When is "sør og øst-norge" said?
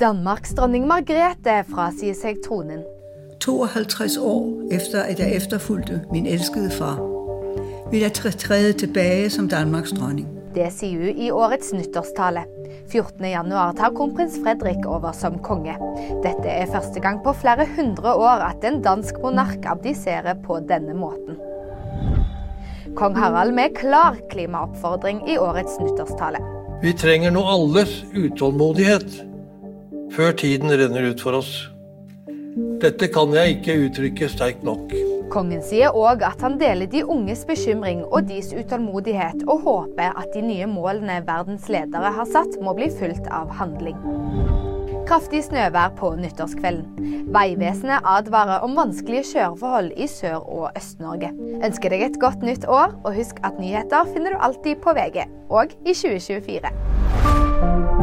50.10-51.30